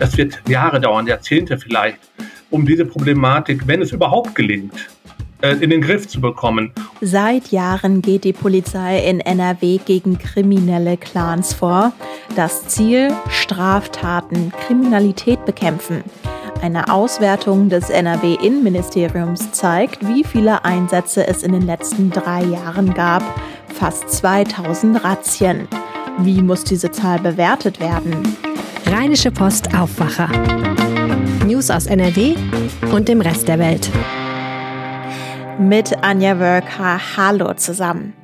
[0.00, 1.98] Das wird Jahre dauern, Jahrzehnte vielleicht,
[2.48, 4.72] um diese Problematik, wenn es überhaupt gelingt,
[5.42, 6.72] äh, in den Griff zu bekommen.
[7.02, 11.92] Seit Jahren geht die Polizei in NRW gegen kriminelle Clans vor.
[12.34, 16.02] Das Ziel: Straftaten, Kriminalität bekämpfen.
[16.62, 23.22] Eine Auswertung des NRW-Innenministeriums zeigt, wie viele Einsätze es in den letzten drei Jahren gab.
[23.74, 25.68] Fast 2000 Razzien.
[26.20, 28.36] Wie muss diese Zahl bewertet werden?
[28.90, 30.26] Rheinische Post Aufwacher.
[31.46, 32.34] News aus NRW
[32.92, 33.88] und dem Rest der Welt
[35.60, 37.00] mit Anja Wölker.
[37.16, 38.14] Hallo zusammen.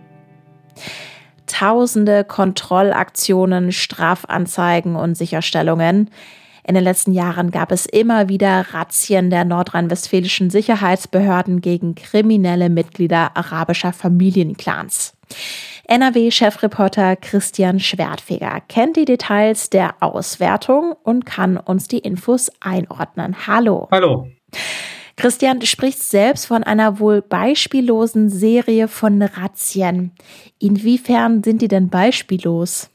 [1.47, 6.11] Tausende Kontrollaktionen, Strafanzeigen und Sicherstellungen.
[6.67, 13.36] In den letzten Jahren gab es immer wieder Razzien der nordrhein-westfälischen Sicherheitsbehörden gegen kriminelle Mitglieder
[13.36, 15.14] arabischer Familienclans.
[15.89, 23.47] NRW-Chefreporter Christian Schwertfeger kennt die Details der Auswertung und kann uns die Infos einordnen.
[23.47, 23.89] Hallo.
[23.92, 24.29] Hallo.
[25.17, 30.11] Christian, du sprichst selbst von einer wohl beispiellosen Serie von Razzien.
[30.59, 32.91] Inwiefern sind die denn beispiellos?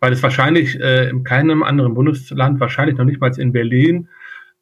[0.00, 4.08] Weil es wahrscheinlich äh, in keinem anderen Bundesland, wahrscheinlich noch nicht mal in Berlin,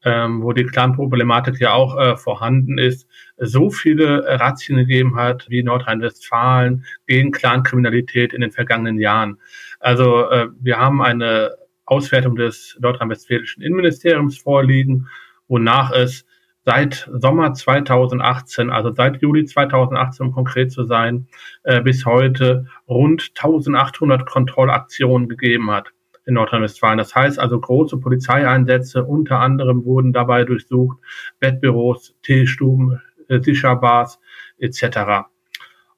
[0.04, 5.62] ähm, wo die Clan-Problematik ja auch äh, vorhanden ist, so viele Razzien gegeben hat wie
[5.62, 9.38] Nordrhein-Westfalen gegen Clankriminalität in den vergangenen Jahren.
[9.80, 15.08] Also äh, wir haben eine Auswertung des nordrhein-westfälischen Innenministeriums vorliegen,
[15.48, 16.26] wonach es
[16.64, 21.28] seit Sommer 2018, also seit Juli 2018, um konkret zu sein,
[21.62, 25.92] äh, bis heute rund 1800 Kontrollaktionen gegeben hat
[26.28, 26.99] in Nordrhein-Westfalen.
[26.99, 30.99] Das heißt also große Polizeieinsätze, unter anderem wurden dabei durchsucht
[31.41, 34.21] Bettbüros, Teestuben, äh, Sicherbars
[34.59, 35.27] etc.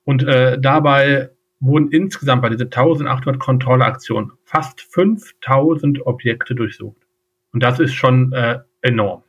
[0.04, 6.96] Und äh, dabei wurden insgesamt bei diesen 1800 Kontrollaktionen fast 5000 Objekte durchsucht.
[7.52, 9.24] Und das ist schon äh, enorm.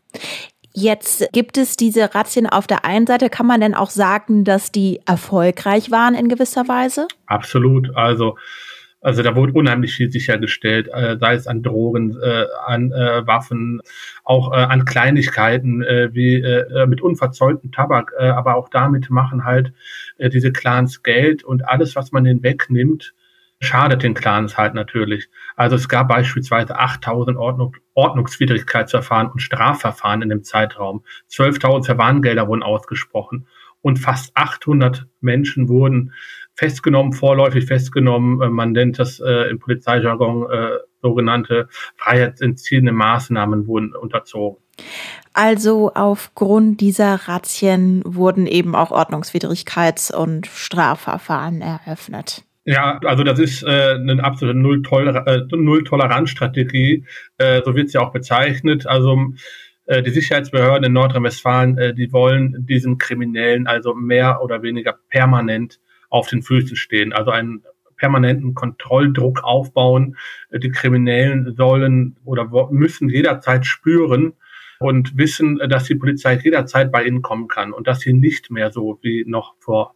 [0.73, 3.29] Jetzt gibt es diese Razzien auf der einen Seite.
[3.29, 7.07] Kann man denn auch sagen, dass die erfolgreich waren in gewisser Weise?
[7.25, 7.93] Absolut.
[7.95, 8.37] Also,
[9.01, 13.81] also da wurde unheimlich viel sichergestellt, äh, sei es an Drogen, äh, an äh, Waffen,
[14.23, 18.13] auch äh, an Kleinigkeiten äh, wie äh, mit unverzeugtem Tabak.
[18.17, 19.73] Äh, aber auch damit machen halt
[20.17, 23.15] äh, diese Clans Geld und alles, was man ihnen wegnimmt,
[23.59, 25.29] schadet den Clans halt natürlich.
[25.55, 31.03] Also es gab beispielsweise 8000 Ordnung, Ordnungswidrigkeitsverfahren und Strafverfahren in dem Zeitraum.
[31.29, 33.47] 12.000 Verwarngelder wurden ausgesprochen
[33.81, 36.13] und fast 800 Menschen wurden
[36.55, 38.41] festgenommen, vorläufig festgenommen.
[38.41, 41.67] Äh, man nennt das äh, im Polizeijargon äh, sogenannte
[41.97, 44.61] freiheitsentziehende Maßnahmen wurden unterzogen.
[45.33, 52.43] Also aufgrund dieser Razzien wurden eben auch Ordnungswidrigkeits- und Strafverfahren eröffnet.
[52.65, 57.05] Ja, also das ist äh, eine absolute Null-Toleranz-Strategie,
[57.37, 58.85] äh, so wird es ja auch bezeichnet.
[58.85, 59.33] Also
[59.87, 65.79] äh, die Sicherheitsbehörden in Nordrhein-Westfalen, äh, die wollen diesen Kriminellen also mehr oder weniger permanent
[66.11, 67.63] auf den Füßen stehen, also einen
[67.97, 70.17] permanenten Kontrolldruck aufbauen.
[70.51, 74.33] Äh, die Kriminellen sollen oder müssen jederzeit spüren,
[74.81, 78.71] und wissen, dass die Polizei jederzeit bei ihnen kommen kann und dass sie nicht mehr
[78.71, 79.93] so wie noch vor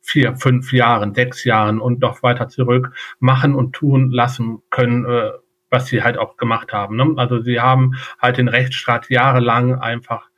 [0.00, 5.30] vier, fünf Jahren, sechs Jahren und noch weiter zurück machen und tun lassen können, äh,
[5.70, 6.96] was sie halt auch gemacht haben.
[6.96, 7.14] Ne?
[7.16, 10.28] Also sie haben halt den Rechtsstaat jahrelang einfach,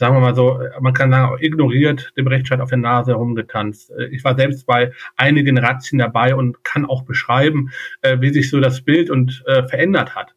[0.00, 3.90] sagen wir mal so, man kann sagen, ignoriert, dem Rechtsstaat auf der Nase herumgetanzt.
[3.90, 8.48] Äh, ich war selbst bei einigen Razzien dabei und kann auch beschreiben, äh, wie sich
[8.48, 10.34] so das Bild und äh, verändert hat.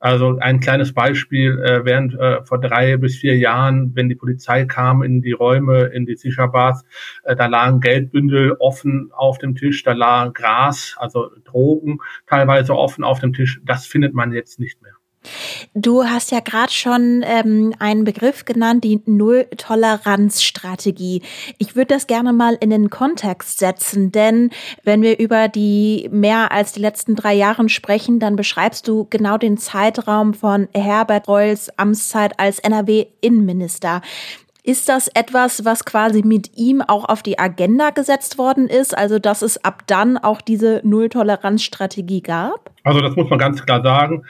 [0.00, 4.64] Also ein kleines Beispiel, äh, während äh, vor drei bis vier Jahren, wenn die Polizei
[4.64, 6.82] kam in die Räume, in die Sicherbars,
[7.24, 13.20] da lagen Geldbündel offen auf dem Tisch, da lagen Gras, also Drogen teilweise offen auf
[13.20, 13.60] dem Tisch.
[13.64, 14.93] Das findet man jetzt nicht mehr.
[15.74, 21.22] Du hast ja gerade schon ähm, einen Begriff genannt, die Null-Toleranz-Strategie.
[21.58, 24.50] Ich würde das gerne mal in den Kontext setzen, denn
[24.82, 29.38] wenn wir über die mehr als die letzten drei Jahre sprechen, dann beschreibst du genau
[29.38, 34.02] den Zeitraum von Herbert Reuls Amtszeit als NRW-Innenminister.
[34.66, 38.96] Ist das etwas, was quasi mit ihm auch auf die Agenda gesetzt worden ist?
[38.96, 42.70] Also, dass es ab dann auch diese Null-Toleranz-Strategie gab?
[42.82, 44.24] Also das muss man ganz klar sagen.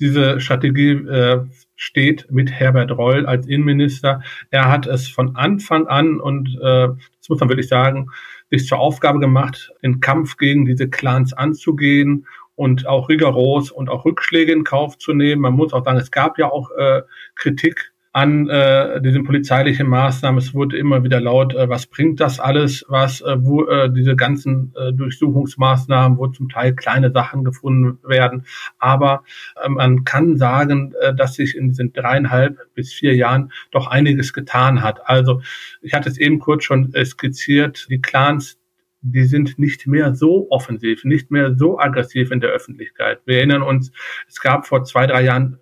[0.00, 1.44] Diese Strategie äh,
[1.76, 4.22] steht mit Herbert Reul als Innenminister.
[4.50, 6.88] Er hat es von Anfang an und äh,
[7.18, 8.08] das muss man wirklich sagen,
[8.50, 14.04] sich zur Aufgabe gemacht, den Kampf gegen diese Clans anzugehen und auch rigoros und auch
[14.04, 15.42] Rückschläge in Kauf zu nehmen.
[15.42, 17.02] Man muss auch sagen, es gab ja auch äh,
[17.34, 20.38] Kritik an äh, diesen polizeilichen Maßnahmen.
[20.38, 24.16] Es wurde immer wieder laut, äh, was bringt das alles, was, äh, wo äh, diese
[24.16, 28.46] ganzen äh, Durchsuchungsmaßnahmen, wo zum Teil kleine Sachen gefunden werden.
[28.78, 29.22] Aber
[29.62, 34.32] äh, man kann sagen, äh, dass sich in diesen dreieinhalb bis vier Jahren doch einiges
[34.32, 35.08] getan hat.
[35.08, 35.40] Also
[35.80, 38.58] ich hatte es eben kurz schon äh, skizziert, die Clans,
[39.02, 43.20] die sind nicht mehr so offensiv, nicht mehr so aggressiv in der Öffentlichkeit.
[43.24, 43.92] Wir erinnern uns,
[44.28, 45.58] es gab vor zwei, drei Jahren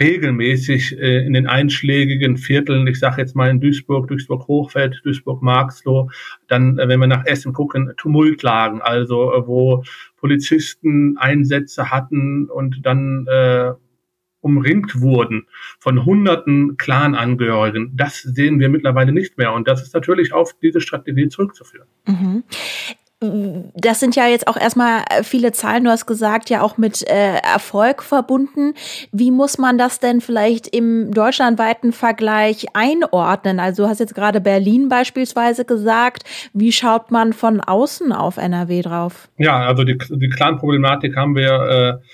[0.00, 6.10] regelmäßig äh, in den einschlägigen Vierteln, ich sage jetzt mal in Duisburg, Duisburg-Hochfeld, Duisburg-Marxloh,
[6.48, 9.84] dann, äh, wenn wir nach Essen gucken, Tumultlagen, also äh, wo
[10.16, 13.72] Polizisten Einsätze hatten und dann äh,
[14.40, 15.46] umringt wurden
[15.78, 17.92] von hunderten Clan-Angehörigen.
[17.94, 19.52] Das sehen wir mittlerweile nicht mehr.
[19.52, 21.86] Und das ist natürlich auf diese Strategie zurückzuführen.
[22.06, 22.42] Mhm
[23.74, 27.08] das sind ja jetzt auch erstmal äh, viele Zahlen, du hast gesagt, ja auch mit
[27.08, 28.74] äh, Erfolg verbunden.
[29.12, 33.60] Wie muss man das denn vielleicht im deutschlandweiten Vergleich einordnen?
[33.60, 36.24] Also du hast jetzt gerade Berlin beispielsweise gesagt.
[36.52, 39.28] Wie schaut man von außen auf NRW drauf?
[39.38, 42.06] Ja, also die, die Clan-Problematik haben wir äh,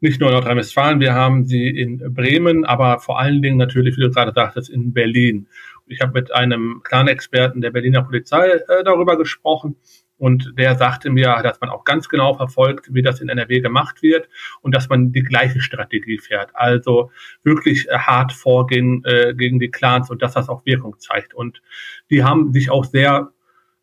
[0.00, 4.02] nicht nur in Nordrhein-Westfalen, wir haben sie in Bremen, aber vor allen Dingen natürlich, wie
[4.02, 5.46] du gerade sagtest, in Berlin.
[5.86, 9.76] Ich habe mit einem Clan-Experten der Berliner Polizei äh, darüber gesprochen
[10.20, 14.02] und der sagte mir, dass man auch ganz genau verfolgt, wie das in NRW gemacht
[14.02, 14.28] wird
[14.60, 16.50] und dass man die gleiche Strategie fährt.
[16.52, 17.10] Also
[17.42, 21.32] wirklich hart vorgehen äh, gegen die Clans und dass das auch Wirkung zeigt.
[21.32, 21.62] Und
[22.10, 23.30] die haben sich auch sehr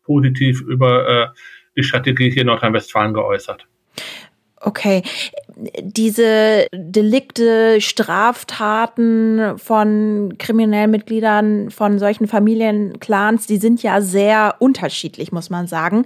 [0.04, 1.26] positiv über äh,
[1.76, 3.66] die Strategie hier in Nordrhein-Westfalen geäußert.
[4.60, 5.02] Okay,
[5.80, 15.50] diese Delikte, Straftaten von kriminellen Mitgliedern von solchen Familienclans, die sind ja sehr unterschiedlich, muss
[15.50, 16.04] man sagen.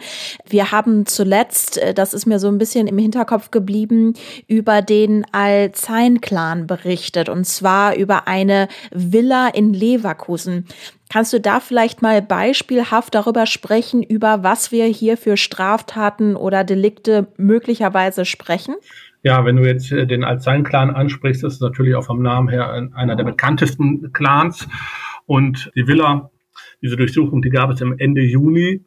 [0.49, 4.15] Wir haben zuletzt, äh, das ist mir so ein bisschen im Hinterkopf geblieben,
[4.47, 10.67] über den Alzein-Clan berichtet und zwar über eine Villa in Leverkusen.
[11.11, 16.65] Kannst du da vielleicht mal beispielhaft darüber sprechen, über was wir hier für Straftaten oder
[16.65, 18.77] Delikte möglicherweise sprechen?
[19.23, 22.91] Ja, wenn du jetzt äh, den Alzein-Clan ansprichst, ist es natürlich auch vom Namen her
[22.93, 24.69] einer der bekanntesten Clans.
[25.27, 26.31] Und die Villa,
[26.83, 28.85] diese Durchsuchung, die gab es im Ende Juni.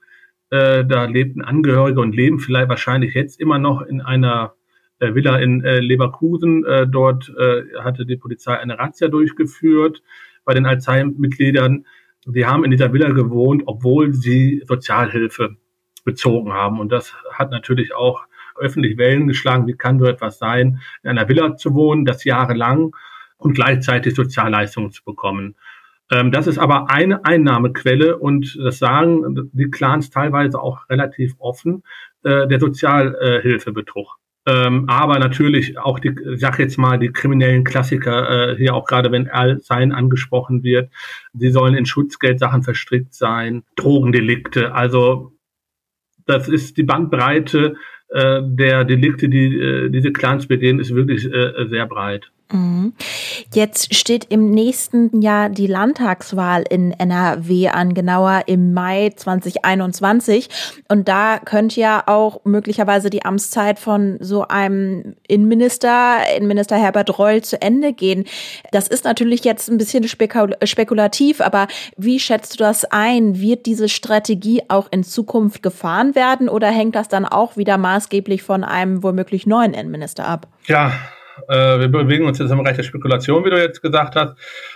[0.50, 4.54] Äh, da lebten Angehörige und leben vielleicht wahrscheinlich jetzt immer noch in einer
[5.00, 6.64] äh, Villa in Leverkusen.
[6.90, 7.32] dort
[7.80, 10.02] hatte die Polizei eine Razzia durchgeführt
[10.46, 11.86] bei den Alzheimer-Mitgliedern
[12.26, 15.58] die haben in dieser Villa gewohnt, obwohl sie Sozialhilfe
[16.04, 16.80] bezogen haben.
[16.80, 18.26] Und das hat natürlich auch
[18.58, 19.68] öffentlich Wellen geschlagen.
[19.68, 22.96] Wie kann so etwas sein, in einer Villa zu wohnen, das jahrelang
[23.38, 25.56] und gleichzeitig Sozialleistungen zu bekommen?
[26.12, 31.84] Ähm, das ist aber eine Einnahmequelle und das sagen die Clans teilweise auch relativ offen,
[32.24, 34.18] äh, der Sozialhilfebetrug.
[34.48, 39.12] Ähm, aber natürlich auch die, sag jetzt mal, die kriminellen Klassiker, äh, hier auch gerade
[39.12, 39.28] wenn
[39.62, 40.92] Sein angesprochen wird,
[41.34, 45.32] sie sollen in Schutzgeldsachen verstrickt sein, Drogendelikte, also
[46.28, 47.76] das ist die Bandbreite
[48.10, 52.32] der Delikte, die äh, diese Clans begehen, ist wirklich äh, sehr breit.
[52.52, 52.94] Mhm.
[53.54, 60.50] Jetzt steht im nächsten Jahr die Landtagswahl in NRW an, genauer im Mai 2021.
[60.88, 67.42] Und da könnte ja auch möglicherweise die Amtszeit von so einem Innenminister, Innenminister Herbert Reul,
[67.42, 68.26] zu Ende gehen.
[68.72, 73.40] Das ist natürlich jetzt ein bisschen spekul spekulativ, aber wie schätzt du das ein?
[73.40, 78.44] Wird diese Strategie auch in Zukunft gefahren werden oder hängt das dann auch wieder maßgeblich
[78.44, 80.48] von einem womöglich neuen Innenminister ab?
[80.68, 80.92] Ja,
[81.48, 84.36] äh, wir bewegen uns jetzt im Bereich der Spekulation, wie du jetzt gesagt hast,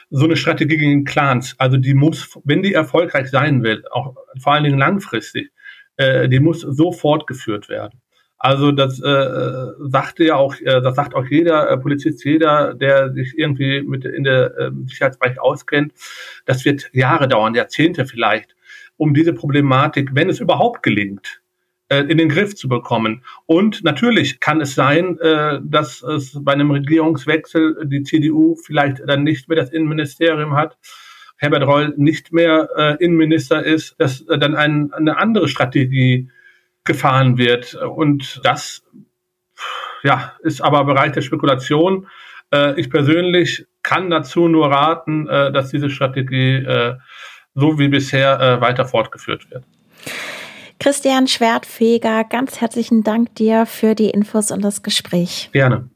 [0.10, 4.54] so eine Strategie gegen Clans, also die muss, wenn die erfolgreich sein will, auch vor
[4.54, 5.52] allen Dingen langfristig,
[5.98, 8.02] äh, die muss so fortgeführt werden.
[8.40, 13.12] Also das äh, sagte ja auch, äh, das sagt auch jeder äh, Polizist, jeder, der
[13.12, 15.92] sich irgendwie mit in der äh, Sicherheitsbereich auskennt.
[16.46, 18.56] Das wird Jahre dauern, Jahrzehnte vielleicht,
[18.96, 21.39] um diese Problematik, wenn es überhaupt gelingt,
[21.90, 23.24] in den Griff zu bekommen.
[23.46, 29.24] Und natürlich kann es sein, äh, dass es bei einem Regierungswechsel die CDU vielleicht dann
[29.24, 30.78] nicht mehr das Innenministerium hat.
[31.38, 36.30] Herbert Reul nicht mehr äh, Innenminister ist, dass dann ein, eine andere Strategie
[36.84, 37.74] gefahren wird.
[37.74, 38.84] Und das
[40.04, 42.08] ja, ist aber Bereich der Spekulation.
[42.78, 46.66] ich persönlich kann dazu nur raten, dass diese Strategie
[47.54, 49.66] so wie bisher weiter fortgeführt wird.
[50.80, 55.50] Christian Schwertfeger, ganz herzlichen Dank dir für die Infos und das Gespräch.
[55.52, 55.90] Gerne.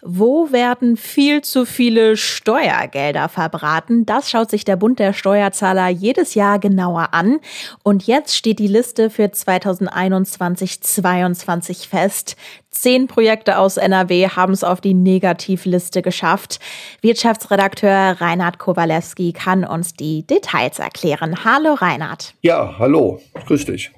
[0.00, 4.06] Wo werden viel zu viele Steuergelder verbraten?
[4.06, 7.40] Das schaut sich der Bund der Steuerzahler jedes Jahr genauer an.
[7.82, 12.36] Und jetzt steht die Liste für 2021-22 fest.
[12.70, 16.58] Zehn Projekte aus NRW haben es auf die Negativliste geschafft.
[17.02, 21.44] Wirtschaftsredakteur Reinhard Kowalewski kann uns die Details erklären.
[21.44, 22.32] Hallo Reinhard.
[22.40, 23.20] Ja, hallo.
[23.46, 23.92] Grüß dich.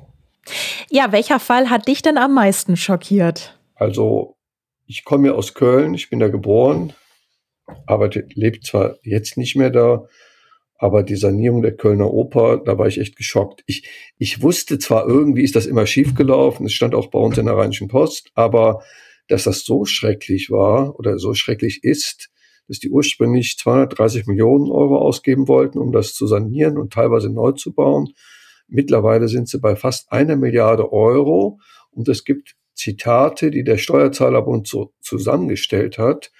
[0.90, 3.58] Ja, welcher Fall hat dich denn am meisten schockiert?
[3.74, 4.36] Also
[4.86, 6.92] ich komme ja aus Köln, ich bin da geboren,
[7.86, 10.06] arbeite, lebt zwar jetzt nicht mehr da,
[10.76, 13.62] aber die Sanierung der Kölner Oper, da war ich echt geschockt.
[13.66, 17.46] Ich, ich wusste zwar irgendwie ist das immer schiefgelaufen, es stand auch bei uns in
[17.46, 18.82] der Rheinischen Post, aber
[19.28, 22.30] dass das so schrecklich war oder so schrecklich ist,
[22.68, 27.52] dass die ursprünglich 230 Millionen Euro ausgeben wollten, um das zu sanieren und teilweise neu
[27.52, 28.12] zu bauen.
[28.74, 31.60] Mittlerweile sind sie bei fast einer Milliarde Euro
[31.92, 36.32] und es gibt Zitate, die der Steuerzahlerbund so zusammengestellt hat,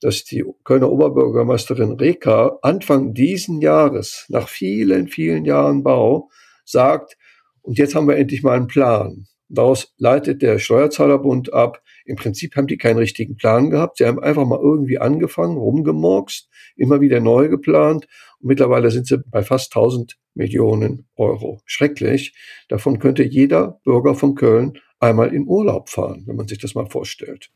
[0.00, 6.28] dass die Kölner Oberbürgermeisterin Reka Anfang diesen Jahres, nach vielen, vielen Jahren Bau,
[6.64, 7.16] sagt,
[7.62, 9.26] und jetzt haben wir endlich mal einen Plan.
[9.48, 13.98] Daraus leitet der Steuerzahlerbund ab, im Prinzip haben die keinen richtigen Plan gehabt.
[13.98, 18.08] Sie haben einfach mal irgendwie angefangen, rumgemorkst, immer wieder neu geplant.
[18.40, 21.60] Mittlerweile sind sie bei fast 1000 Millionen Euro.
[21.64, 22.34] Schrecklich.
[22.68, 26.86] Davon könnte jeder Bürger von Köln einmal in Urlaub fahren, wenn man sich das mal
[26.86, 27.50] vorstellt.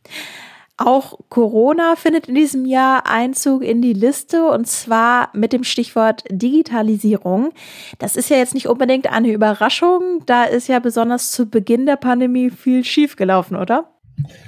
[0.76, 6.24] Auch Corona findet in diesem Jahr Einzug in die Liste und zwar mit dem Stichwort
[6.28, 7.52] Digitalisierung.
[8.00, 10.24] Das ist ja jetzt nicht unbedingt eine Überraschung.
[10.26, 13.94] Da ist ja besonders zu Beginn der Pandemie viel schiefgelaufen, oder?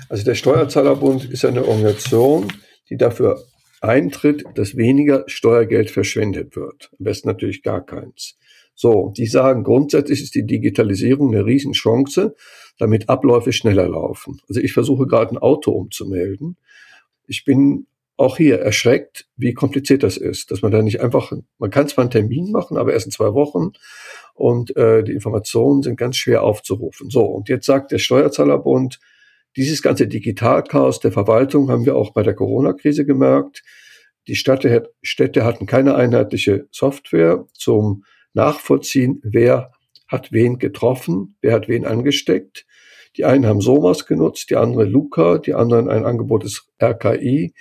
[0.09, 2.52] Also der Steuerzahlerbund ist eine Organisation,
[2.90, 3.45] die dafür
[3.80, 6.90] eintritt, dass weniger Steuergeld verschwendet wird.
[6.99, 8.37] Am besten natürlich gar keins.
[8.75, 12.35] So, die sagen, grundsätzlich ist die Digitalisierung eine Riesenchance,
[12.78, 14.40] damit Abläufe schneller laufen.
[14.49, 16.56] Also ich versuche gerade ein Auto umzumelden.
[17.26, 17.87] Ich bin
[18.18, 22.02] auch hier erschreckt, wie kompliziert das ist, dass man da nicht einfach, man kann zwar
[22.02, 23.73] einen Termin machen, aber erst in zwei Wochen
[24.35, 27.11] und äh, die Informationen sind ganz schwer aufzurufen.
[27.11, 29.00] So, und jetzt sagt der Steuerzahlerbund,
[29.57, 33.63] dieses ganze Digitalchaos der Verwaltung haben wir auch bei der Corona-Krise gemerkt.
[34.29, 39.73] Die Städte, Städte hatten keine einheitliche Software zum Nachvollziehen, wer
[40.09, 42.67] hat wen getroffen, wer hat wen angesteckt.
[43.17, 47.55] Die einen haben SOMAS genutzt, die anderen Luca, die anderen ein Angebot des RKI.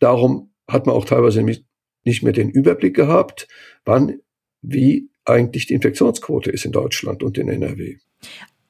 [0.00, 3.46] Darum hat man auch teilweise nicht mehr den Überblick gehabt,
[3.84, 4.18] wann,
[4.60, 7.98] wie eigentlich die Infektionsquote ist in Deutschland und in NRW.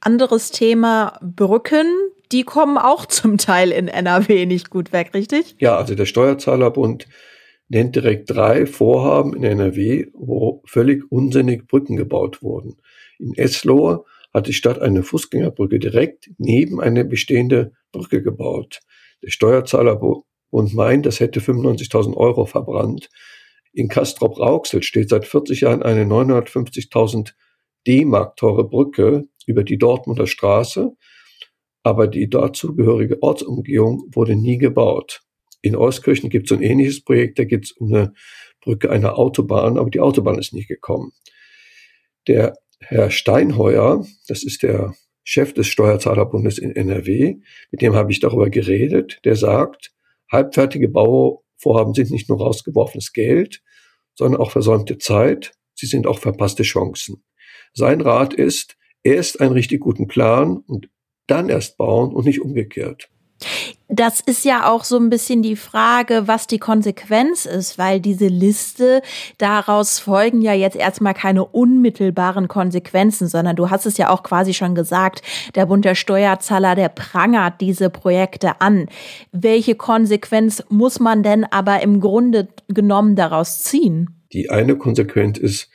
[0.01, 1.87] Anderes Thema Brücken
[2.33, 5.57] die kommen auch zum Teil in NRW nicht gut weg, richtig?
[5.59, 7.07] Ja, also der Steuerzahlerbund
[7.69, 12.77] nennt direkt drei Vorhaben in NRW, wo völlig unsinnig Brücken gebaut wurden.
[13.19, 18.81] In Eslohe hat die Stadt eine Fußgängerbrücke direkt neben eine bestehende Brücke gebaut.
[19.23, 23.09] Der Steuerzahlerbund meint, das hätte 95.000 Euro verbrannt.
[23.73, 27.33] In Castrop-Rauxel steht seit 40 Jahren eine 950.000
[27.87, 30.97] D-Mark teure Brücke über die Dortmunder Straße
[31.89, 35.23] aber die dazugehörige Ortsumgehung wurde nie gebaut.
[35.63, 38.13] In Euskirchen gibt es ein ähnliches Projekt, da geht es um eine
[38.61, 41.13] Brücke einer Autobahn, aber die Autobahn ist nicht gekommen.
[42.27, 44.93] Der Herr Steinheuer, das ist der
[45.25, 47.37] Chef des Steuerzahlerbundes in NRW,
[47.71, 49.95] mit dem habe ich darüber geredet, der sagt,
[50.31, 53.63] halbfertige Bauvorhaben sind nicht nur rausgeworfenes Geld,
[54.15, 57.25] sondern auch versäumte Zeit, sie sind auch verpasste Chancen.
[57.73, 60.91] Sein Rat ist, erst einen richtig guten Plan und
[61.29, 63.09] dann erst bauen und nicht umgekehrt.
[63.89, 68.27] Das ist ja auch so ein bisschen die Frage, was die Konsequenz ist, weil diese
[68.27, 69.01] Liste,
[69.39, 74.53] daraus folgen ja jetzt erstmal keine unmittelbaren Konsequenzen, sondern du hast es ja auch quasi
[74.53, 75.23] schon gesagt,
[75.55, 78.89] der Bund der Steuerzahler, der prangert diese Projekte an.
[79.33, 84.23] Welche Konsequenz muss man denn aber im Grunde genommen daraus ziehen?
[84.33, 85.71] Die eine Konsequenz ist,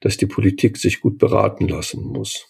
[0.00, 2.46] dass die Politik sich gut beraten lassen muss.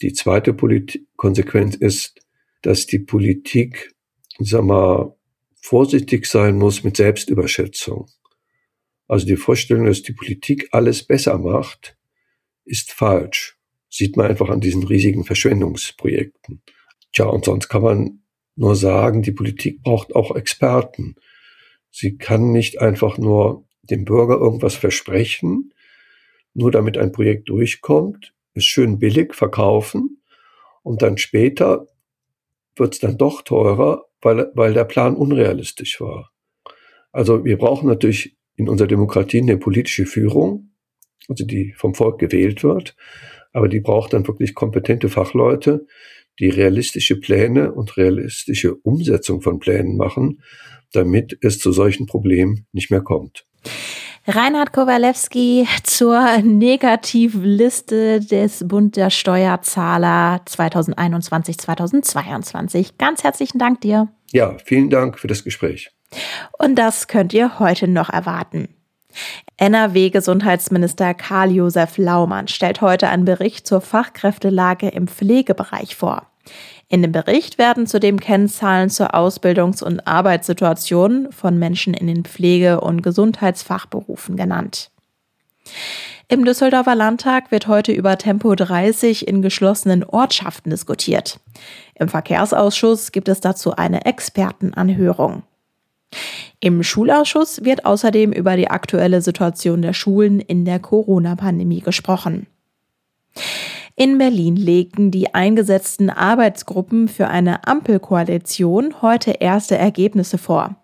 [0.00, 2.20] Die zweite Polit Konsequenz ist,
[2.62, 3.94] dass die Politik,
[4.38, 5.16] sag mal,
[5.60, 8.08] vorsichtig sein muss mit Selbstüberschätzung.
[9.08, 11.96] Also die Vorstellung, dass die Politik alles besser macht,
[12.64, 13.58] ist falsch.
[13.88, 16.62] Sieht man einfach an diesen riesigen Verschwendungsprojekten.
[17.12, 18.22] Tja, und sonst kann man
[18.54, 21.16] nur sagen, die Politik braucht auch Experten.
[21.90, 25.72] Sie kann nicht einfach nur dem Bürger irgendwas versprechen,
[26.52, 28.34] nur damit ein Projekt durchkommt,
[28.64, 30.22] schön billig verkaufen
[30.82, 31.86] und dann später
[32.76, 36.30] wird es dann doch teurer, weil, weil der Plan unrealistisch war.
[37.12, 40.70] Also wir brauchen natürlich in unserer Demokratie eine politische Führung,
[41.28, 42.96] also die vom Volk gewählt wird.
[43.52, 45.86] Aber die braucht dann wirklich kompetente Fachleute,
[46.38, 50.42] die realistische Pläne und realistische Umsetzung von Plänen machen,
[50.92, 53.46] damit es zu solchen Problemen nicht mehr kommt.
[54.30, 62.90] Reinhard Kowalewski zur Negativliste des Bund der Steuerzahler 2021-2022.
[62.98, 64.08] Ganz herzlichen Dank dir.
[64.30, 65.92] Ja, vielen Dank für das Gespräch.
[66.58, 68.68] Und das könnt ihr heute noch erwarten.
[69.56, 76.26] NRW-Gesundheitsminister Karl-Josef Laumann stellt heute einen Bericht zur Fachkräftelage im Pflegebereich vor.
[76.90, 82.80] In dem Bericht werden zudem Kennzahlen zur Ausbildungs- und Arbeitssituation von Menschen in den Pflege-
[82.80, 84.90] und Gesundheitsfachberufen genannt.
[86.28, 91.40] Im Düsseldorfer Landtag wird heute über Tempo 30 in geschlossenen Ortschaften diskutiert.
[91.94, 95.42] Im Verkehrsausschuss gibt es dazu eine Expertenanhörung.
[96.60, 102.46] Im Schulausschuss wird außerdem über die aktuelle Situation der Schulen in der Corona-Pandemie gesprochen.
[103.98, 110.76] In Berlin legten die eingesetzten Arbeitsgruppen für eine Ampelkoalition heute erste Ergebnisse vor.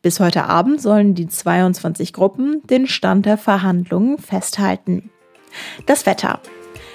[0.00, 5.10] Bis heute Abend sollen die 22 Gruppen den Stand der Verhandlungen festhalten.
[5.86, 6.38] Das Wetter.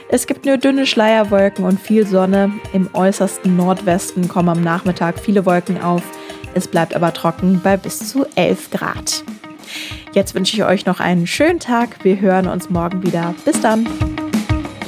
[0.08, 2.54] Es gibt nur dünne Schleierwolken und viel Sonne.
[2.72, 6.04] Im äußersten Nordwesten kommen am Nachmittag viele Wolken auf.
[6.54, 9.26] Es bleibt aber trocken bei bis zu 11 Grad.
[10.14, 12.06] Jetzt wünsche ich euch noch einen schönen Tag.
[12.06, 13.36] Wir hören uns morgen wieder.
[13.44, 13.86] Bis dann.